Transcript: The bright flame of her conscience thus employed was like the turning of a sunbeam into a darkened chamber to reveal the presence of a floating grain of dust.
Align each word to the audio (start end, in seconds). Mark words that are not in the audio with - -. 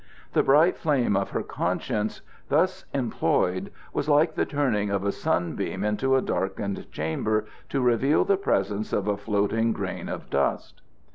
The 0.33 0.41
bright 0.41 0.77
flame 0.77 1.15
of 1.15 1.29
her 1.29 1.43
conscience 1.43 2.21
thus 2.49 2.85
employed 2.91 3.71
was 3.93 4.09
like 4.09 4.33
the 4.33 4.47
turning 4.47 4.89
of 4.89 5.03
a 5.03 5.11
sunbeam 5.11 5.83
into 5.83 6.15
a 6.15 6.23
darkened 6.23 6.91
chamber 6.91 7.45
to 7.69 7.81
reveal 7.81 8.25
the 8.25 8.35
presence 8.35 8.93
of 8.93 9.07
a 9.07 9.15
floating 9.15 9.73
grain 9.73 10.09
of 10.09 10.31
dust. 10.31 10.81